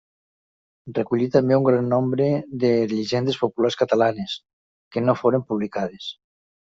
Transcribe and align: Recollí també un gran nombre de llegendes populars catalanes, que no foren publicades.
Recollí 0.99 1.25
també 1.33 1.57
un 1.57 1.67
gran 1.67 1.91
nombre 1.93 2.29
de 2.63 2.71
llegendes 2.93 3.37
populars 3.41 3.77
catalanes, 3.83 4.33
que 4.97 5.05
no 5.05 5.15
foren 5.21 5.45
publicades. 5.53 6.09